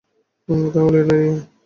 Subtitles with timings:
[0.73, 1.31] তাহলে এটা ন্যায়!